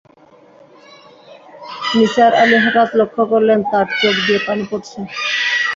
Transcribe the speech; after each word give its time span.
নিসার 1.91 2.31
আলি 2.41 2.57
হঠাৎ 2.63 2.89
লক্ষ 2.99 3.17
করলেন, 3.31 3.59
তাঁর 3.71 3.87
চোখ 3.99 4.15
দিয়ে 4.25 4.39
পানি 4.47 4.63
পড়ছে। 4.69 4.99